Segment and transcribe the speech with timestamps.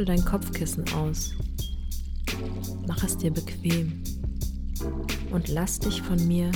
[0.00, 1.34] Schüttel dein Kopfkissen aus.
[2.86, 4.02] Mach es dir bequem
[5.30, 6.50] und lass dich von mir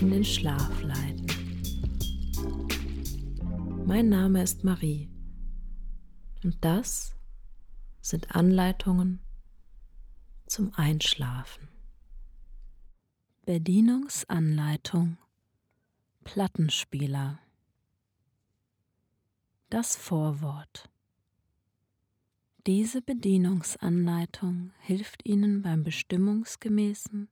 [0.00, 1.26] in den Schlaf leiten.
[3.86, 5.08] Mein Name ist Marie
[6.42, 7.14] und das
[8.00, 9.20] sind Anleitungen
[10.46, 11.68] zum Einschlafen.
[13.46, 15.16] Bedienungsanleitung
[16.24, 17.38] Plattenspieler
[19.70, 20.90] Das Vorwort
[22.66, 27.28] Diese Bedienungsanleitung hilft Ihnen beim bestimmungsgemäßen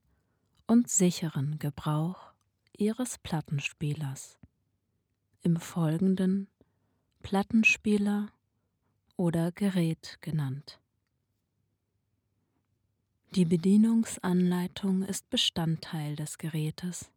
[0.67, 2.33] und sicheren Gebrauch
[2.77, 4.37] Ihres Plattenspielers.
[5.41, 6.49] Im Folgenden
[7.23, 8.27] Plattenspieler
[9.17, 10.79] oder Gerät genannt.
[13.31, 17.09] Die Bedienungsanleitung ist Bestandteil des Gerätes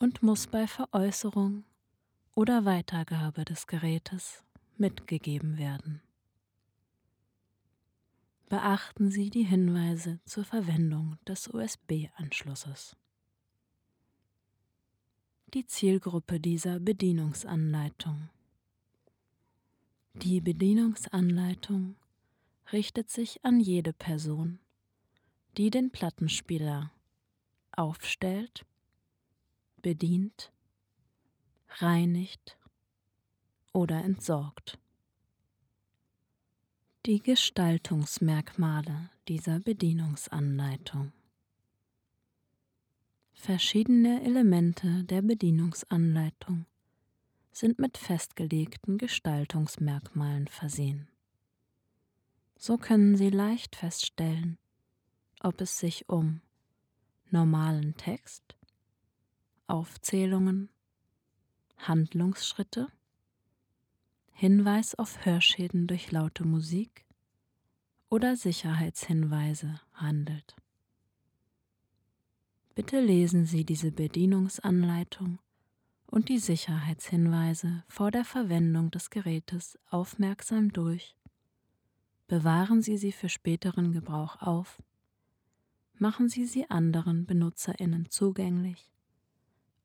[0.00, 1.62] und muss bei Veräußerung
[2.34, 4.42] oder Weitergabe des Gerätes
[4.76, 6.02] mitgegeben werden.
[8.48, 12.96] Beachten Sie die Hinweise zur Verwendung des USB-Anschlusses.
[15.52, 18.30] Die Zielgruppe dieser Bedienungsanleitung.
[20.14, 21.96] Die Bedienungsanleitung
[22.72, 24.60] richtet sich an jede Person,
[25.58, 26.90] die den Plattenspieler
[27.72, 28.64] aufstellt,
[29.82, 30.52] bedient,
[31.80, 32.56] reinigt
[33.74, 34.78] oder entsorgt.
[37.08, 41.14] Die Gestaltungsmerkmale dieser Bedienungsanleitung.
[43.32, 46.66] Verschiedene Elemente der Bedienungsanleitung
[47.50, 51.08] sind mit festgelegten Gestaltungsmerkmalen versehen.
[52.58, 54.58] So können Sie leicht feststellen,
[55.40, 56.42] ob es sich um
[57.30, 58.54] normalen Text,
[59.66, 60.68] Aufzählungen,
[61.78, 62.88] Handlungsschritte,
[64.40, 67.04] Hinweis auf Hörschäden durch laute Musik
[68.08, 70.54] oder Sicherheitshinweise handelt.
[72.76, 75.40] Bitte lesen Sie diese Bedienungsanleitung
[76.06, 81.16] und die Sicherheitshinweise vor der Verwendung des Gerätes aufmerksam durch,
[82.28, 84.80] bewahren Sie sie für späteren Gebrauch auf
[85.94, 88.92] machen Sie sie anderen Benutzerinnen zugänglich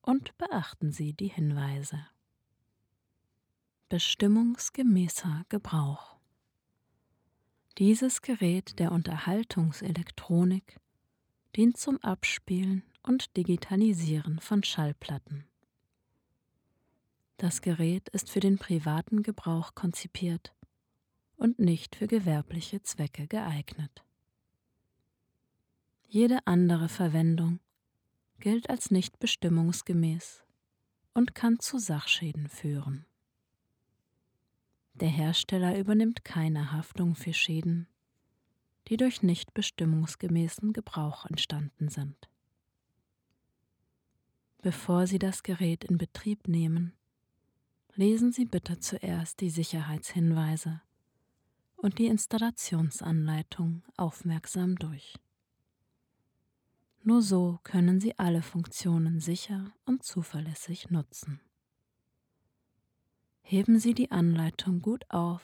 [0.03, 2.05] und beachten Sie die Hinweise.
[3.93, 6.17] Bestimmungsgemäßer Gebrauch
[7.77, 10.79] Dieses Gerät der Unterhaltungselektronik
[11.55, 15.45] dient zum Abspielen und Digitalisieren von Schallplatten.
[17.37, 20.55] Das Gerät ist für den privaten Gebrauch konzipiert
[21.35, 24.03] und nicht für gewerbliche Zwecke geeignet.
[26.07, 27.59] Jede andere Verwendung
[28.39, 30.43] gilt als nicht bestimmungsgemäß
[31.13, 33.05] und kann zu Sachschäden führen.
[34.95, 37.87] Der Hersteller übernimmt keine Haftung für Schäden,
[38.87, 42.29] die durch nicht bestimmungsgemäßen Gebrauch entstanden sind.
[44.61, 46.93] Bevor Sie das Gerät in Betrieb nehmen,
[47.95, 50.81] lesen Sie bitte zuerst die Sicherheitshinweise
[51.75, 55.15] und die Installationsanleitung aufmerksam durch.
[57.01, 61.41] Nur so können Sie alle Funktionen sicher und zuverlässig nutzen.
[63.43, 65.41] Heben Sie die Anleitung gut auf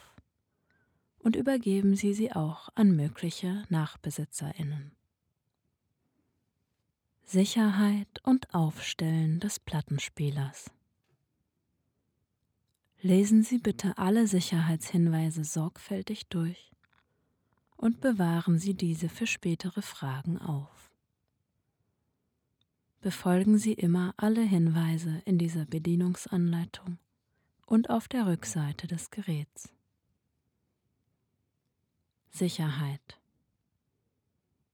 [1.19, 4.91] und übergeben Sie sie auch an mögliche Nachbesitzerinnen.
[7.23, 10.71] Sicherheit und Aufstellen des Plattenspielers.
[13.01, 16.71] Lesen Sie bitte alle Sicherheitshinweise sorgfältig durch
[17.77, 20.89] und bewahren Sie diese für spätere Fragen auf
[23.01, 26.97] befolgen Sie immer alle Hinweise in dieser Bedienungsanleitung
[27.69, 29.71] und auf der Rückseite des Geräts.
[32.31, 33.19] Sicherheit.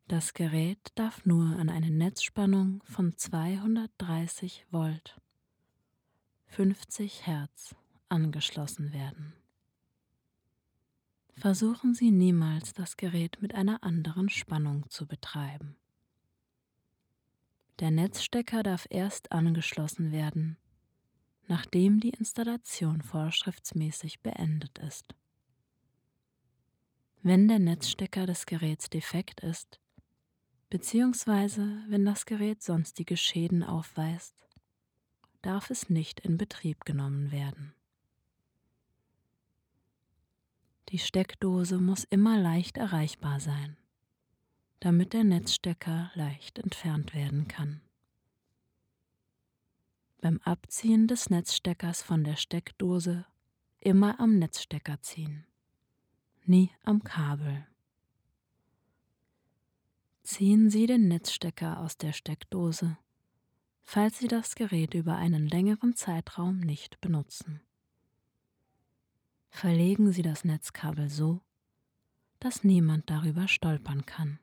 [0.08, 5.20] Das Gerät darf nur an eine Netzspannung von 230 Volt
[6.48, 7.76] 50 Hertz
[8.08, 9.34] angeschlossen werden.
[11.34, 15.76] Versuchen Sie niemals das Gerät mit einer anderen Spannung zu betreiben.
[17.80, 20.58] Der Netzstecker darf erst angeschlossen werden,
[21.48, 25.16] nachdem die Installation vorschriftsmäßig beendet ist.
[27.22, 29.80] Wenn der Netzstecker des Geräts defekt ist,
[30.70, 34.36] beziehungsweise wenn das Gerät sonstige Schäden aufweist,
[35.42, 37.74] darf es nicht in Betrieb genommen werden.
[40.90, 43.78] Die Steckdose muss immer leicht erreichbar sein
[44.86, 47.82] damit der Netzstecker leicht entfernt werden kann.
[50.26, 53.28] Beim Abziehen des Netzsteckers von der Steckdose
[53.80, 55.46] immer am Netzstecker ziehen.
[56.46, 57.68] nie am Kabel.
[60.24, 62.98] Ziehen Sie den Netzstecker aus der Steckdose,
[63.84, 67.62] falls Sie das Gerät über einen längeren Zeitraum nicht benutzen.
[69.52, 71.42] Verlegen Sie das Netzkabel so,
[72.40, 74.40] dass niemand darüber stolpern kann.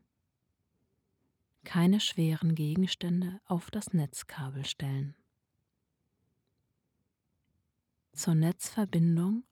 [1.65, 5.17] Keine schweren Gegenstände auf das Netzkabel stellen.
[8.15, 9.43] Zur Netzverbindung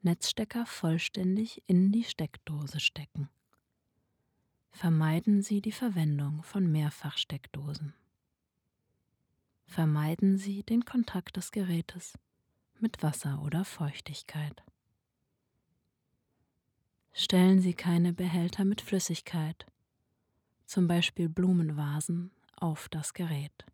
[0.00, 3.28] Netzstecker vollständig in die Steckdose stecken.
[4.70, 7.92] Vermeiden Sie die Verwendung von Mehrfachsteckdosen.
[9.66, 12.18] Vermeiden Sie den Kontakt des Gerätes
[12.80, 14.64] mit Wasser oder Feuchtigkeit.
[17.12, 19.66] Stellen Sie keine Behälter mit Flüssigkeit,
[20.64, 23.66] zum Beispiel Blumenvasen, auf das Gerät.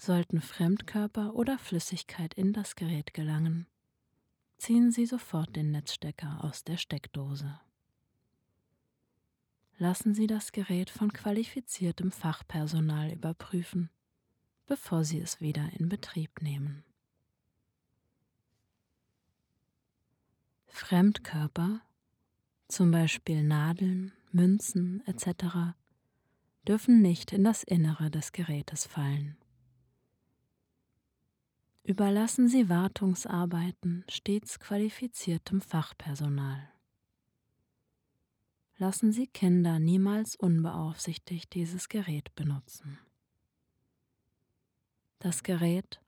[0.00, 3.66] Sollten Fremdkörper oder Flüssigkeit in das Gerät gelangen,
[4.56, 7.60] ziehen Sie sofort den Netzstecker aus der Steckdose.
[9.76, 13.90] Lassen Sie das Gerät von qualifiziertem Fachpersonal überprüfen,
[14.66, 16.84] bevor Sie es wieder in Betrieb nehmen.
[20.68, 21.80] Fremdkörper,
[22.68, 25.74] zum Beispiel Nadeln, Münzen etc.,
[26.68, 29.37] dürfen nicht in das Innere des Gerätes fallen.
[31.88, 36.68] Überlassen Sie Wartungsarbeiten stets qualifiziertem Fachpersonal.
[38.76, 42.98] Lassen Sie Kinder niemals unbeaufsichtigt dieses Gerät benutzen.
[45.18, 46.02] Das Gerät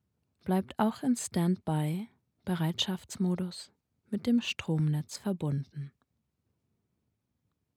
[0.44, 2.10] bleibt auch in Standby
[2.44, 3.72] Bereitschaftsmodus
[4.10, 5.92] mit dem Stromnetz verbunden.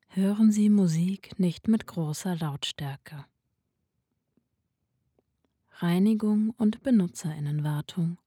[0.10, 3.24] Hören Sie Musik nicht mit großer Lautstärke.
[5.84, 8.18] Reinigung und Benutzerinnenwartung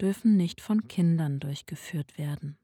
[0.00, 2.58] dürfen nicht von Kindern durchgeführt werden.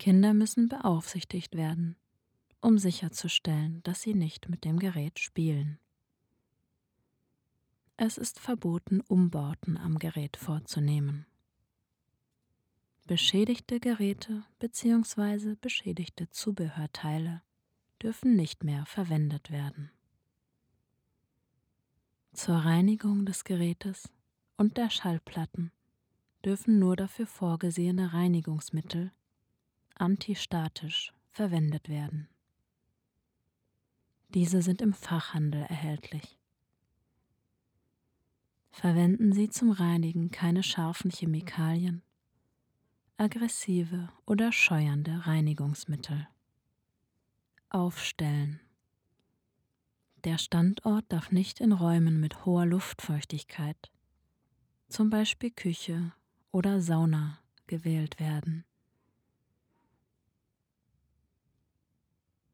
[0.00, 1.94] Kinder müssen beaufsichtigt werden,
[2.60, 5.78] um sicherzustellen, dass sie nicht mit dem Gerät spielen.
[7.96, 11.24] Es ist verboten, Umbauten am Gerät vorzunehmen.
[13.06, 15.54] Beschädigte Geräte bzw.
[15.60, 17.42] beschädigte Zubehörteile
[18.02, 19.92] dürfen nicht mehr verwendet werden.
[22.36, 24.10] Zur Reinigung des Gerätes
[24.58, 25.72] und der Schallplatten
[26.44, 29.10] dürfen nur dafür vorgesehene Reinigungsmittel
[29.94, 32.28] antistatisch verwendet werden.
[34.34, 36.38] Diese sind im Fachhandel erhältlich.
[38.70, 42.02] Verwenden Sie zum Reinigen keine scharfen Chemikalien,
[43.16, 46.28] aggressive oder scheuernde Reinigungsmittel.
[47.70, 48.60] Aufstellen
[50.26, 53.76] der Standort darf nicht in Räumen mit hoher Luftfeuchtigkeit,
[54.88, 56.12] zum Beispiel Küche
[56.50, 57.38] oder Sauna,
[57.68, 58.64] gewählt werden.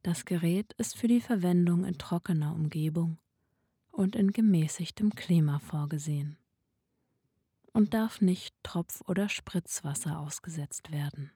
[0.02, 3.16] Das Gerät ist für die Verwendung in trockener Umgebung
[3.90, 6.36] und in gemäßigtem Klima vorgesehen
[7.72, 11.30] und darf nicht Tropf- oder Spritzwasser ausgesetzt werden.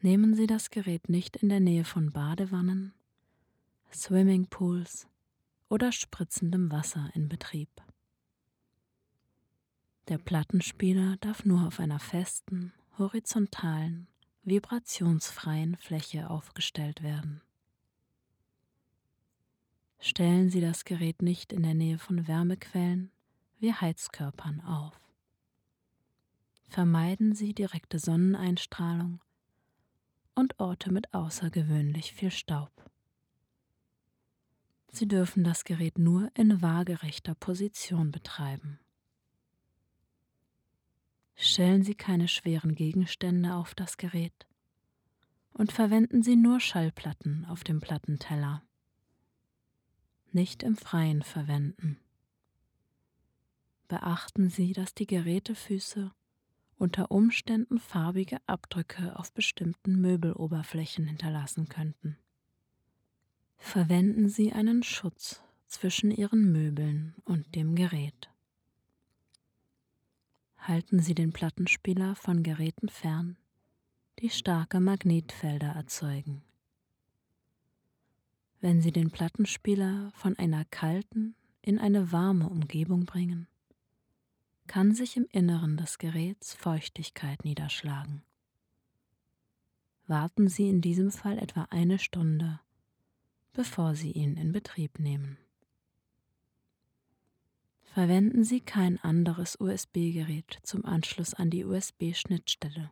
[0.00, 2.94] Nehmen Sie das Gerät nicht in der Nähe von Badewannen
[3.94, 5.06] Swimmingpools
[5.68, 7.70] oder spritzendem Wasser in Betrieb.
[10.08, 14.08] Der Plattenspieler darf nur auf einer festen, horizontalen,
[14.44, 17.40] vibrationsfreien Fläche aufgestellt werden.
[20.00, 23.12] Stellen Sie das Gerät nicht in der Nähe von Wärmequellen
[23.60, 24.98] wie Heizkörpern auf.
[26.66, 29.20] Vermeiden Sie direkte Sonneneinstrahlung
[30.34, 32.72] und Orte mit außergewöhnlich viel Staub.
[34.94, 38.78] Sie dürfen das Gerät nur in waagerechter Position betreiben.
[41.34, 44.46] Stellen Sie keine schweren Gegenstände auf das Gerät
[45.54, 48.62] und verwenden Sie nur Schallplatten auf dem Plattenteller.
[50.30, 51.98] Nicht im Freien verwenden.
[53.88, 56.12] Beachten Sie, dass die Gerätefüße
[56.76, 62.18] unter Umständen farbige Abdrücke auf bestimmten Möbeloberflächen hinterlassen könnten
[63.62, 68.28] verwenden Sie einen Schutz zwischen Ihren Möbeln und dem Gerät.
[70.58, 73.36] Halten Sie den Plattenspieler von Geräten fern,
[74.18, 76.42] die starke Magnetfelder erzeugen.
[78.60, 83.46] Wenn Sie den Plattenspieler von einer kalten in eine warme Umgebung bringen,
[84.66, 88.22] kann sich im Inneren des Geräts Feuchtigkeit niederschlagen.
[90.06, 92.60] Warten Sie in diesem Fall etwa eine Stunde
[93.52, 95.38] bevor Sie ihn in Betrieb nehmen.
[97.92, 102.90] Verwenden Sie kein anderes USB-Gerät zum Anschluss an die USB-Schnittstelle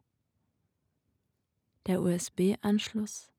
[1.87, 3.33] Der USB-Anschluss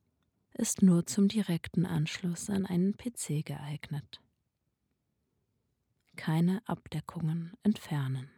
[0.54, 4.22] ist nur zum direkten Anschluss an einen PC geeignet.
[6.16, 8.30] Keine Abdeckungen entfernen.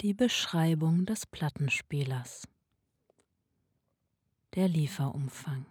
[0.00, 2.48] Die Beschreibung des Plattenspielers.
[4.54, 5.66] Der Lieferumfang.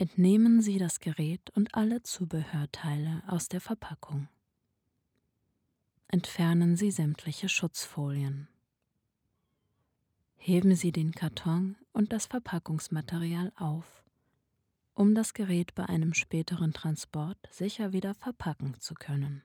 [0.00, 4.28] Entnehmen Sie das Gerät und alle Zubehörteile aus der Verpackung.
[6.08, 8.48] Entfernen Sie sämtliche Schutzfolien.
[10.38, 14.02] Heben Sie den Karton und das Verpackungsmaterial auf,
[14.94, 19.42] um das Gerät bei einem späteren Transport sicher wieder verpacken zu können.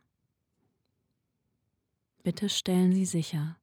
[2.23, 3.57] Bitte stellen Sie sicher,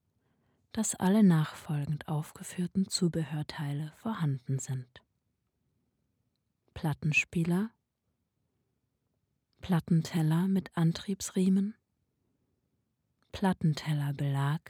[0.73, 5.03] dass alle nachfolgend aufgeführten Zubehörteile vorhanden sind.
[6.75, 7.71] Plattenspieler,
[9.61, 11.75] Plattenteller mit Antriebsriemen,
[13.33, 14.61] Plattentellerbelag,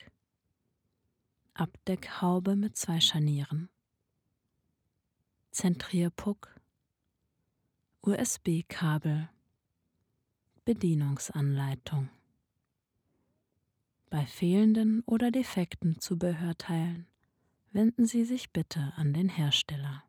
[1.54, 3.68] Abdeckhaube mit zwei Scharnieren,
[5.50, 6.54] Zentrierpuck,
[8.02, 9.28] USB-Kabel,
[10.64, 12.08] Bedienungsanleitung.
[14.10, 17.06] Bei fehlenden oder defekten Zubehörteilen
[17.72, 20.04] wenden Sie sich bitte an den Hersteller.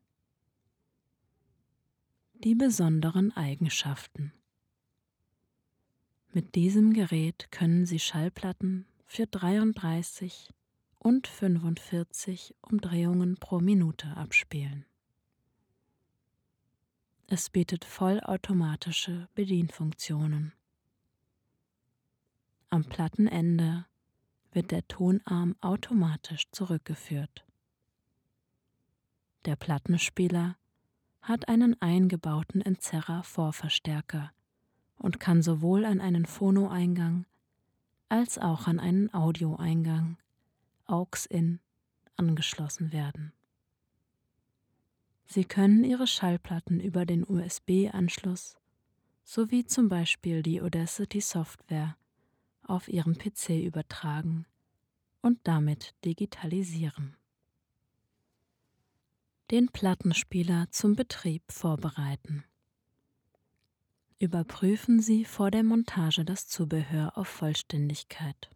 [2.44, 4.30] Die besonderen Eigenschaften.
[6.34, 10.50] Mit diesem Gerät können Sie Schallplatten für 33
[10.98, 14.84] und 45 Umdrehungen pro Minute abspielen.
[17.28, 20.52] Es bietet vollautomatische Bedienfunktionen.
[22.68, 23.86] Am Plattenende
[24.52, 27.46] wird der Tonarm automatisch zurückgeführt.
[29.46, 30.58] Der Plattenspieler
[31.24, 34.30] hat einen eingebauten Entzerrer-Vorverstärker
[34.98, 37.24] und kann sowohl an einen Phono-Eingang
[38.10, 40.18] als auch an einen Audioeingang
[40.86, 41.60] AUX-In
[42.16, 43.32] angeschlossen werden.
[45.26, 48.56] Sie können Ihre Schallplatten über den USB-Anschluss
[49.24, 51.96] sowie zum Beispiel die Audacity Software
[52.62, 54.44] auf Ihren PC übertragen
[55.22, 57.16] und damit digitalisieren.
[59.50, 62.44] Den Plattenspieler zum Betrieb vorbereiten.
[64.18, 68.48] Überprüfen Sie vor der Montage das Zubehör auf Vollständigkeit.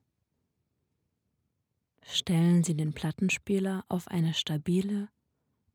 [2.03, 5.11] Stellen Sie den Plattenspieler auf eine stabile,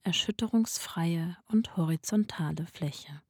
[0.02, 3.22] erschütterungsfreie und horizontale Fläche.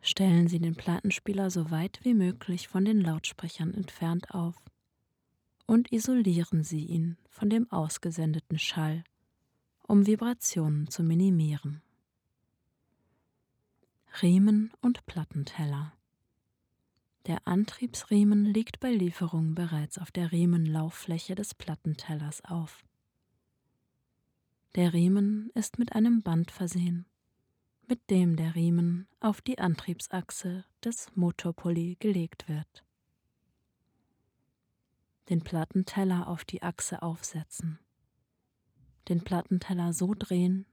[0.00, 4.56] Stellen Sie den Plattenspieler so weit wie möglich von den Lautsprechern entfernt auf
[5.66, 9.04] und isolieren Sie ihn von dem ausgesendeten Schall,
[9.86, 11.82] um Vibrationen zu minimieren.
[14.22, 15.92] Riemen und Plattenteller.
[17.26, 22.84] Der Antriebsriemen liegt bei Lieferung bereits auf der Riemenlauffläche des Plattentellers auf.
[24.74, 27.06] Der Riemen ist mit einem Band versehen,
[27.88, 32.84] mit dem der Riemen auf die Antriebsachse des Motorpulli gelegt wird.
[35.30, 37.78] Den Plattenteller auf die Achse aufsetzen.
[39.08, 40.66] Den Plattenteller so drehen,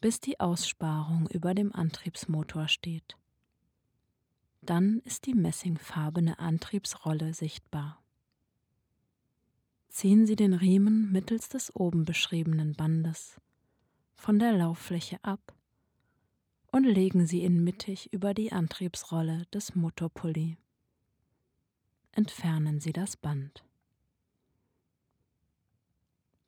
[0.00, 3.16] bis die Aussparung über dem Antriebsmotor steht.
[4.62, 8.02] Dann ist die messingfarbene Antriebsrolle sichtbar.
[9.88, 13.40] Ziehen Sie den Riemen mittels des oben beschriebenen Bandes
[14.14, 15.54] von der Lauffläche ab
[16.70, 20.56] und legen Sie ihn mittig über die Antriebsrolle des Motorpulli.
[22.12, 23.64] Entfernen Sie das Band.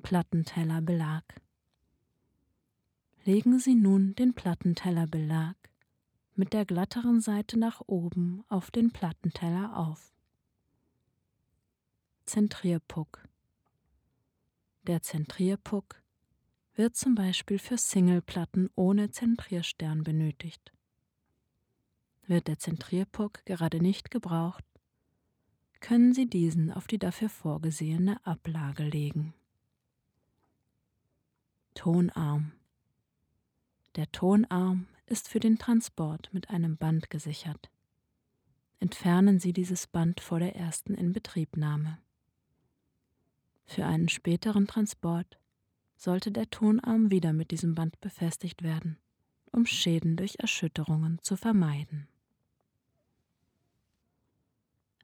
[0.01, 1.23] Plattentellerbelag
[3.25, 5.55] Legen Sie nun den Plattentellerbelag
[6.35, 10.13] mit der glatteren Seite nach oben auf den Plattenteller auf.
[12.25, 13.29] Zentrierpuck.
[14.87, 16.03] Der Zentrierpuck
[16.75, 20.73] wird zum Beispiel für Singleplatten ohne Zentrierstern benötigt.
[22.27, 24.65] Wird der Zentrierpuck gerade nicht gebraucht,
[25.81, 29.35] können Sie diesen auf die dafür vorgesehene Ablage legen.
[31.81, 32.53] Tonarm
[33.97, 37.71] der Tonarm ist für den Transport mit einem Band gesichert.
[38.81, 41.97] Entfernen Sie dieses Band vor der ersten Inbetriebnahme.
[43.65, 45.39] Für einen späteren Transport
[45.97, 48.99] sollte der Tonarm wieder mit diesem Band befestigt werden,
[49.51, 52.09] um Schäden durch Erschütterungen zu vermeiden.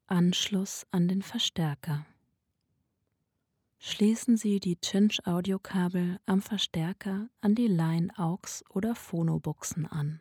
[0.09, 2.05] Anschluss an den Verstärker
[3.79, 10.21] Schließen Sie die Cinch-Audiokabel am Verstärker an die Line AUX oder Phono-Buchsen an.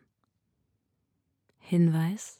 [1.57, 2.39] Hinweis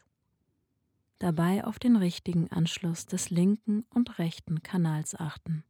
[1.20, 5.64] dabei auf den richtigen Anschluss des linken und rechten Kanals achten.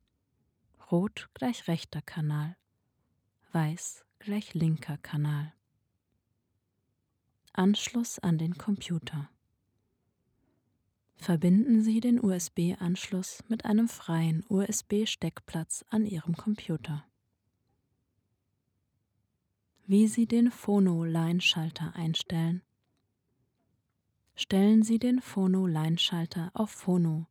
[0.92, 2.58] Rot gleich rechter Kanal,
[3.52, 5.54] Weiß gleich linker Kanal.
[7.54, 9.30] Anschluss an den Computer.
[11.18, 17.04] Verbinden Sie den USB-Anschluss mit einem freien USB-Steckplatz an Ihrem Computer.
[19.88, 22.62] Wie Sie den Phono-Line-Schalter einstellen.
[24.36, 27.28] Stellen Sie den Phono-Line-Schalter auf Phono,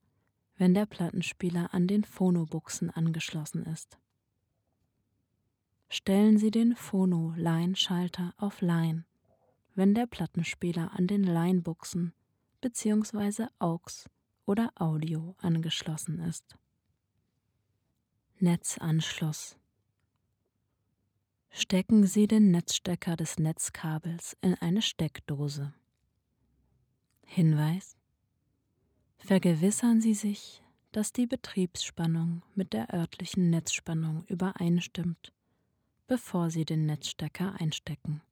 [0.56, 3.98] wenn der Plattenspieler an den Phonobuchsen angeschlossen ist.
[5.88, 9.04] Stellen Sie den Phono-Line-Schalter auf Line,
[9.74, 12.12] wenn der Plattenspieler an den Line-Buchsen
[12.64, 13.48] bzw.
[13.58, 14.08] AUX
[14.46, 16.56] oder Audio angeschlossen ist.
[18.38, 19.58] Netzanschluss
[21.50, 25.74] Stecken Sie den Netzstecker des Netzkabels in eine Steckdose.
[27.26, 27.98] Hinweis
[29.18, 35.34] Vergewissern Sie sich, dass die Betriebsspannung mit der örtlichen Netzspannung übereinstimmt,
[36.06, 38.22] bevor Sie den Netzstecker einstecken.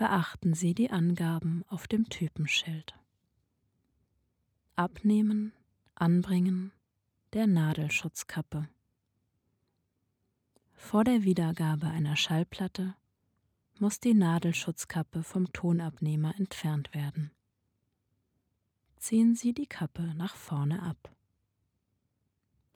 [0.00, 2.94] Beachten Sie die Angaben auf dem Typenschild.
[4.74, 5.52] Abnehmen,
[5.94, 6.72] Anbringen
[7.34, 8.66] der Nadelschutzkappe.
[10.72, 12.94] Vor der Wiedergabe einer Schallplatte
[13.78, 17.30] muss die Nadelschutzkappe vom Tonabnehmer entfernt werden.
[18.96, 21.14] Ziehen Sie die Kappe nach vorne ab.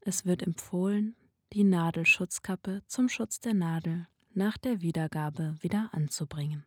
[0.02, 1.16] Es wird empfohlen,
[1.54, 6.66] die Nadelschutzkappe zum Schutz der Nadel nach der Wiedergabe wieder anzubringen.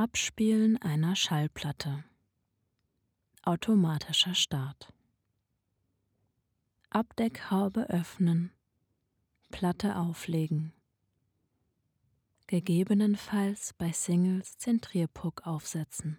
[0.00, 2.04] Abspielen einer Schallplatte.
[3.42, 4.94] Automatischer Start.
[6.88, 8.50] Abdeckhaube öffnen
[9.50, 10.72] Platte auflegen.
[12.46, 16.16] Gegebenenfalls bei Singles Zentrierpuck aufsetzen.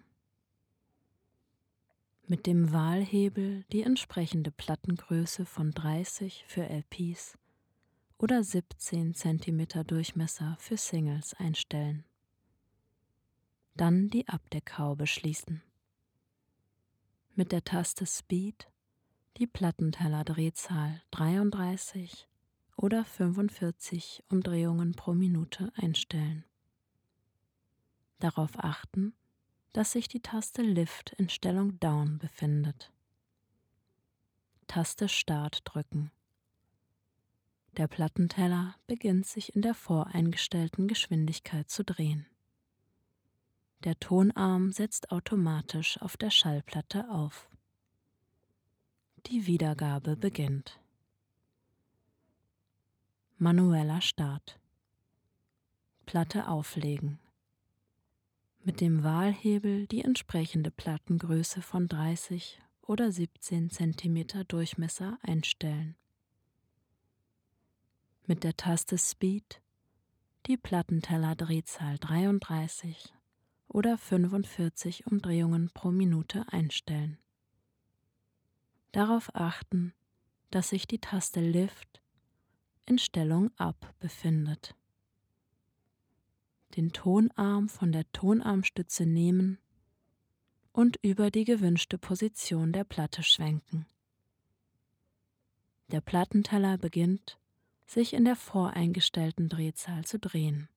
[2.28, 7.36] Mit dem Wahlhebel die entsprechende Plattengröße von 30 für LPs
[8.16, 12.04] oder 17 cm Durchmesser für Singles einstellen.
[13.74, 15.62] Dann die Abdeckhaube schließen.
[17.34, 18.68] Mit der Taste Speed
[19.38, 22.28] die Plattentellerdrehzahl 33
[22.76, 26.44] oder 45 Umdrehungen pro Minute einstellen.
[28.18, 29.14] Darauf achten,
[29.72, 32.92] dass sich die Taste Lift in Stellung Down befindet.
[34.66, 36.10] Taste Start drücken.
[37.78, 42.26] Der Plattenteller beginnt sich in der voreingestellten Geschwindigkeit zu drehen.
[43.84, 47.48] Der Tonarm setzt automatisch auf der Schallplatte auf.
[49.26, 50.78] Die Wiedergabe beginnt
[53.38, 54.60] manueller Start.
[56.06, 57.18] Platte auflegen.
[58.62, 65.96] Mit dem Wahlhebel die entsprechende Plattengröße von 30 oder 17 cm Durchmesser einstellen.
[68.26, 69.60] Mit der Taste Speed
[70.46, 73.12] die Plattentellerdrehzahl 33
[73.72, 77.18] oder 45 Umdrehungen pro Minute einstellen.
[78.92, 79.94] Darauf achten,
[80.50, 82.02] dass sich die Taste Lift
[82.84, 84.74] in Stellung ab befindet.
[86.76, 89.58] Den Tonarm von der Tonarmstütze nehmen
[90.72, 93.86] und über die gewünschte Position der Platte schwenken.
[95.88, 97.38] Der Plattenteller beginnt,
[97.86, 100.68] sich in der voreingestellten Drehzahl zu drehen.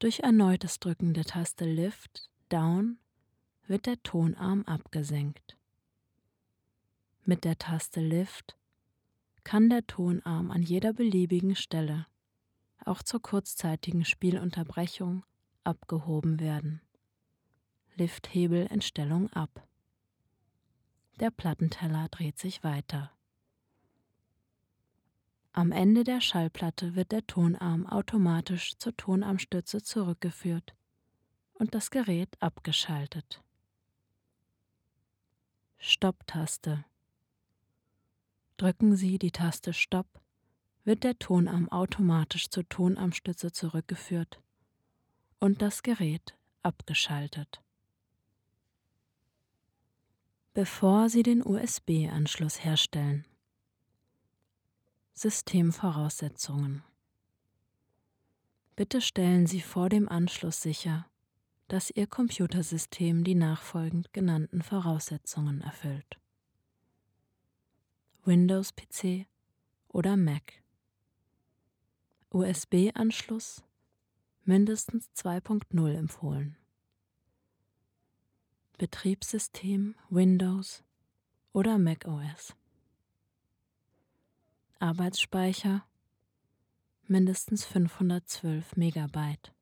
[0.00, 2.98] Durch erneutes Drücken der Taste Lift Down
[3.66, 5.58] wird der Tonarm abgesenkt.
[7.26, 8.56] Mit der Taste Lift
[9.44, 12.06] kann der Tonarm an jeder beliebigen Stelle,
[12.86, 15.22] auch zur kurzzeitigen Spielunterbrechung,
[15.64, 16.80] abgehoben werden.
[17.96, 19.68] Lifthebel in Stellung ab.
[21.16, 23.12] Der Plattenteller dreht sich weiter.
[25.52, 30.74] Am Ende der Schallplatte wird der Tonarm automatisch zur Tonarmstütze zurückgeführt
[31.54, 33.42] und das Gerät abgeschaltet.
[35.78, 36.84] Stopptaste
[38.58, 40.20] Drücken Sie die Taste Stopp,
[40.84, 44.40] wird der Tonarm automatisch zur Tonarmstütze zurückgeführt
[45.40, 47.62] und das Gerät abgeschaltet.
[50.52, 53.24] Bevor Sie den USB-Anschluss herstellen.
[55.20, 56.82] Systemvoraussetzungen.
[58.74, 61.10] Bitte stellen Sie vor dem Anschluss sicher,
[61.68, 66.18] dass Ihr Computersystem die nachfolgend genannten Voraussetzungen erfüllt.
[68.24, 69.26] Windows-PC
[69.88, 70.62] oder Mac.
[72.30, 73.62] USB-Anschluss
[74.44, 76.56] mindestens 2.0 empfohlen.
[78.78, 80.82] Betriebssystem Windows
[81.52, 82.56] oder Mac OS.
[84.82, 85.84] Arbeitsspeicher
[87.06, 89.52] mindestens 512 Megabyte.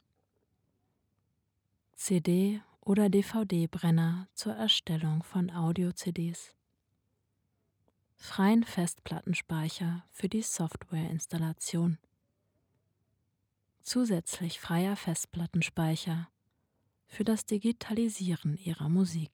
[1.96, 6.54] CD oder DVD-Brenner zur Erstellung von Audio-CDs.
[8.14, 11.98] Freien Festplattenspeicher für die Softwareinstallation.
[13.82, 16.28] Zusätzlich freier Festplattenspeicher
[17.08, 19.32] für das Digitalisieren ihrer Musik.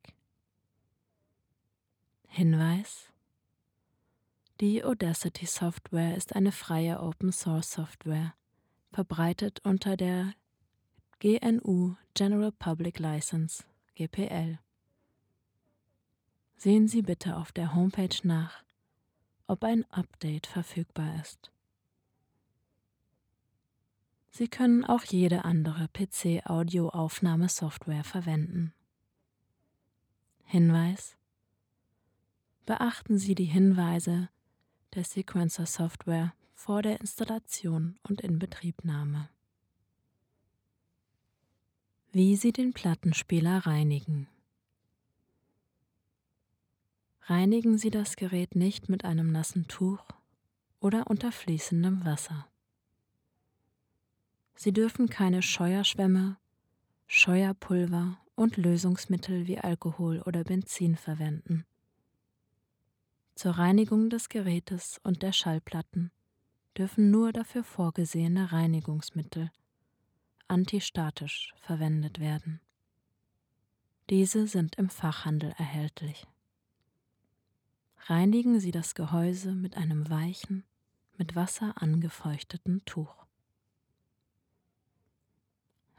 [2.26, 3.10] Hinweis
[4.64, 8.32] Die Audacity Software ist eine freie Open Source Software,
[8.92, 10.32] verbreitet unter der
[11.18, 13.62] GNU General Public License
[13.94, 14.58] GPL.
[16.56, 18.64] Sehen Sie bitte auf der Homepage nach,
[19.46, 21.52] ob ein Update verfügbar ist.
[24.30, 28.72] Sie können auch jede andere PC-Audio-Aufnahmesoftware verwenden.
[30.44, 31.18] Hinweis
[32.64, 34.30] Beachten Sie die Hinweise
[34.94, 39.28] der Sequencer-Software vor der Installation und Inbetriebnahme
[42.14, 44.28] wie Sie den Plattenspieler reinigen.
[47.22, 49.98] Reinigen Sie das Gerät nicht mit einem nassen Tuch
[50.78, 52.46] oder unter fließendem Wasser.
[54.54, 56.36] Sie dürfen keine Scheuerschwämme,
[57.08, 61.64] Scheuerpulver und Lösungsmittel wie Alkohol oder Benzin verwenden.
[63.34, 66.12] Zur Reinigung des Gerätes und der Schallplatten
[66.76, 69.50] dürfen nur dafür vorgesehene Reinigungsmittel
[70.48, 72.60] antistatisch verwendet werden.
[74.10, 76.26] Diese sind im Fachhandel erhältlich.
[78.06, 80.62] Reinigen Sie das Gehäuse mit einem weichen,
[81.16, 83.24] mit Wasser angefeuchteten Tuch.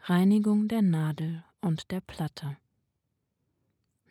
[0.04, 2.58] Reinigung der Nadel und der Platte.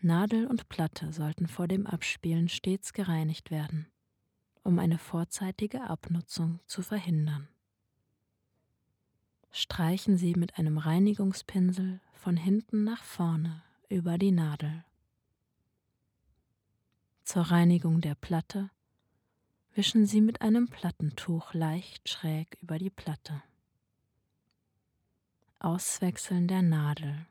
[0.05, 3.87] Nadel und Platte sollten vor dem Abspielen stets gereinigt werden,
[4.62, 7.49] um eine vorzeitige Abnutzung zu verhindern
[9.55, 14.85] streichen Sie mit einem Reinigungspinsel von hinten nach vorne über die Nadel.
[17.23, 18.71] Zur Reinigung der Platte
[19.73, 23.43] wischen Sie mit einem Plattentuch leicht schräg über die Platte.
[25.61, 27.27] Auswechseln der Nadel.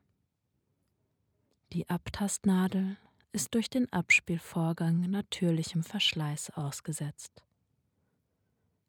[1.74, 2.98] Die Abtastnadel
[3.32, 7.44] ist durch den Abspielvorgang natürlichem Verschleiß ausgesetzt.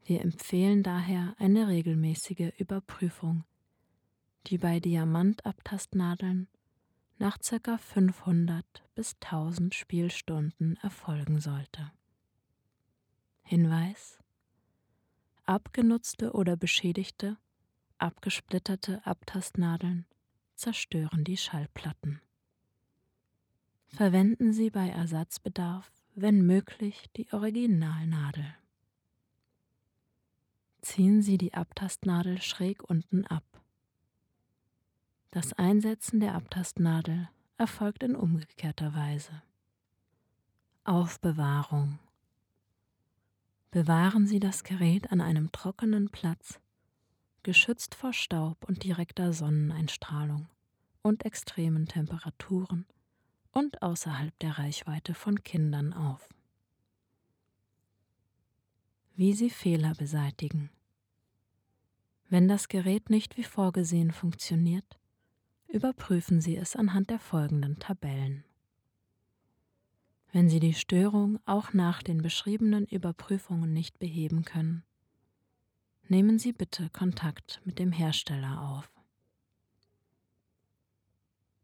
[0.05, 3.45] Wir empfehlen daher eine regelmäßige Überprüfung,
[4.49, 6.47] die bei Diamantabtastnadeln
[7.17, 7.79] nach ca.
[7.79, 11.91] 500 bis 1000 Spielstunden erfolgen sollte.
[13.45, 14.19] Hinweis
[15.47, 17.39] Abgenutzte oder beschädigte,
[17.97, 20.05] abgesplitterte Abtastnadeln
[20.55, 22.21] zerstören die Schallplatten.
[23.97, 28.55] Verwenden Sie bei Ersatzbedarf, wenn möglich, die Originalnadel
[30.85, 33.45] ziehen Sie die Abtastnadel schräg unten ab.
[35.31, 39.43] Das Einsetzen der Abtastnadel erfolgt in umgekehrter Weise.
[40.85, 41.99] Aufbewahrung.
[43.71, 46.61] Bewahren Sie das Gerät an einem trockenen Platz,
[47.43, 50.49] geschützt vor Staub und direkter Sonneneinstrahlung
[51.03, 52.87] und extremen Temperaturen
[53.55, 56.29] und außerhalb der Reichweite von Kindern auf
[59.17, 60.71] wie Sie Fehler beseitigen.
[62.29, 64.99] Wenn das Gerät nicht wie vorgesehen funktioniert,
[65.69, 68.45] überprüfen Sie es anhand der folgenden Tabellen.
[70.33, 74.83] Wenn Sie die Störung auch nach den beschriebenen Überprüfungen nicht beheben können,
[76.09, 78.91] nehmen Sie bitte Kontakt mit dem Hersteller auf.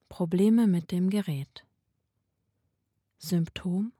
[0.08, 1.64] Probleme mit dem Gerät.
[3.22, 3.92] Symptom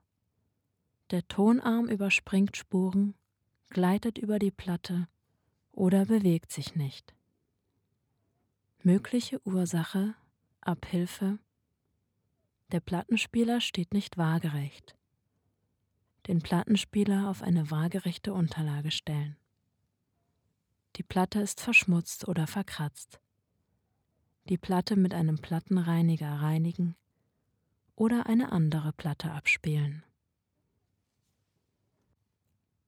[1.11, 3.13] Der Tonarm überspringt Spuren
[3.69, 5.07] gleitet über die Platte
[5.71, 7.13] oder bewegt sich nicht.
[8.81, 10.15] Mögliche Ursache,
[10.59, 11.37] Abhilfe.
[12.71, 14.97] Der Plattenspieler steht nicht waagerecht.
[16.25, 19.37] Den Plattenspieler auf eine waagerechte Unterlage stellen.
[20.95, 23.21] Die Platte ist verschmutzt oder verkratzt.
[24.49, 26.95] Die Platte mit einem Plattenreiniger reinigen
[28.01, 30.03] oder eine andere Platte abspielen.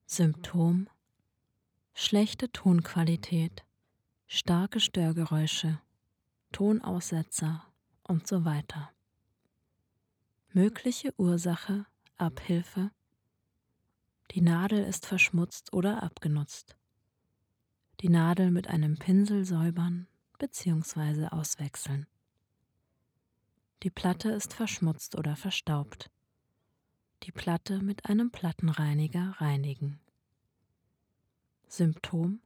[0.07, 0.89] Symptom
[1.93, 3.63] schlechte Tonqualität,
[4.25, 5.79] starke Störgeräusche,
[6.51, 7.63] Tonaussetzer
[8.01, 8.89] und so weiter.
[10.51, 11.85] Mögliche Ursache,
[12.17, 12.89] Abhilfe.
[14.31, 16.75] Die Nadel ist verschmutzt oder abgenutzt.
[17.99, 20.07] Die Nadel mit einem Pinsel säubern
[20.39, 21.27] bzw.
[21.27, 22.07] auswechseln.
[23.83, 26.09] Die Platte ist verschmutzt oder verstaubt.
[27.23, 29.99] Die Platte mit einem Plattenreiniger reinigen.
[31.67, 32.39] Symptom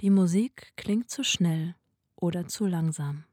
[0.00, 1.76] Die Musik klingt zu schnell
[2.16, 3.24] oder zu langsam.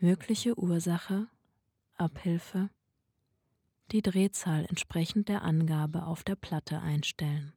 [0.00, 1.28] Mögliche Ursache
[1.96, 2.70] Abhilfe
[3.92, 7.52] die Drehzahl entsprechend der Angabe auf der Platte einstellen.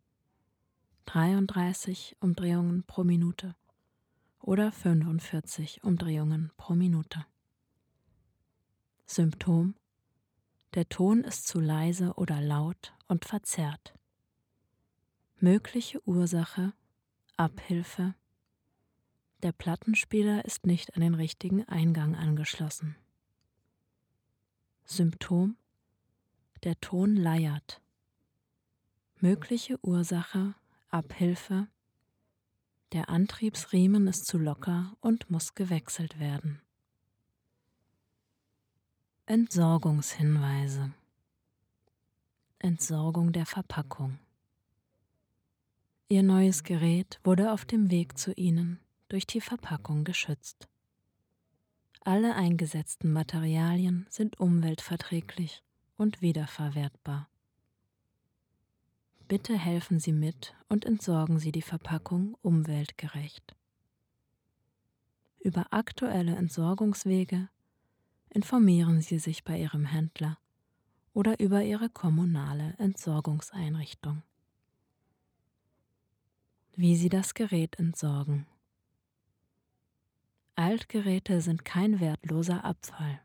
[1.06, 3.56] 33 Umdrehungen pro Minute
[4.40, 7.26] oder 45 Umdrehungen pro Minute.
[9.13, 9.76] Symptom
[10.74, 13.93] Der Ton ist zu leise oder laut und verzerrt.
[15.36, 16.71] Mögliche Ursache
[17.36, 18.15] Abhilfe
[19.43, 22.95] Der Plattenspieler ist nicht an den richtigen Eingang angeschlossen.
[24.86, 25.58] Symptom
[26.63, 27.82] Der Ton leiert.
[29.19, 30.56] Mögliche Ursache
[30.88, 31.67] Abhilfe
[32.93, 36.62] Der Antriebsriemen ist zu locker und muss gewechselt werden.
[39.28, 40.92] Entsorgungshinweise
[42.58, 44.18] Entsorgung der Verpackung
[46.10, 48.80] Ihr neues Gerät wurde auf dem Weg zu Ihnen
[49.10, 50.68] durch die Verpackung geschützt.
[52.02, 55.64] Alle eingesetzten Materialien sind umweltverträglich
[55.98, 57.30] und wiederverwertbar.
[59.28, 63.56] Bitte helfen Sie mit und entsorgen Sie die Verpackung umweltgerecht.
[65.40, 67.50] Über aktuelle Entsorgungswege
[68.32, 70.38] informieren Sie sich bei Ihrem Händler
[71.13, 74.24] oder über Ihre kommunale Entsorgungseinrichtung
[76.76, 78.48] wie Sie das Gerät entsorgen.
[80.56, 83.22] Altgeräte sind kein wertloser Abfall.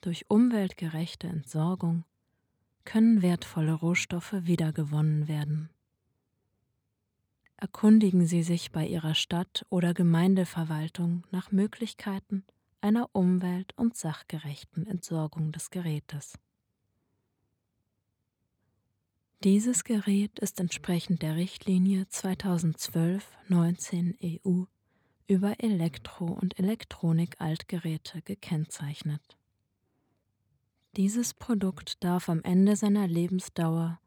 [0.00, 2.04] Durch umweltgerechte Entsorgung
[2.84, 5.70] können wertvolle Rohstoffe wiedergewonnen werden.
[7.56, 12.44] Erkundigen Sie sich bei Ihrer Stadt- oder Gemeindeverwaltung nach Möglichkeiten
[12.82, 16.38] einer umwelt- und sachgerechten Entsorgung des Gerätes.
[19.44, 24.66] Dieses Gerät ist entsprechend der Richtlinie 2012-19 EU
[25.26, 29.36] über Elektro- und Elektronik-Altgeräte gekennzeichnet.
[30.96, 33.98] Dieses Produkt darf am Ende seiner Lebensdauer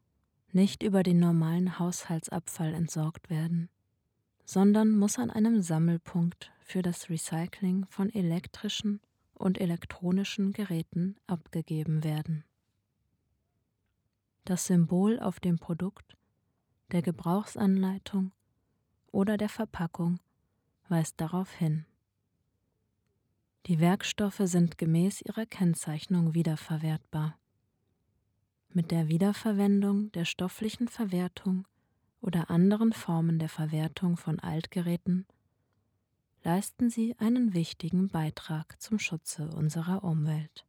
[0.53, 3.69] nicht über den normalen Haushaltsabfall entsorgt werden,
[4.45, 9.01] sondern muss an einem Sammelpunkt für das Recycling von elektrischen
[9.33, 12.43] und elektronischen Geräten abgegeben werden.
[14.45, 16.15] Das Symbol auf dem Produkt,
[16.91, 18.31] der Gebrauchsanleitung
[19.11, 20.19] oder der Verpackung
[20.87, 21.85] weist darauf hin.
[23.65, 27.39] Die Werkstoffe sind gemäß ihrer Kennzeichnung wiederverwertbar.
[28.69, 31.65] Mit der Wiederverwendung, der stofflichen Verwertung
[32.25, 35.27] oder anderen Formen der Verwertung von Altgeräten
[36.43, 40.65] leisten sie einen wichtigen Beitrag zum Schutze unserer Umwelt.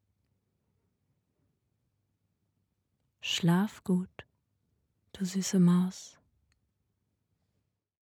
[3.20, 4.26] Schlaf gut,
[5.12, 6.15] du süße Maus.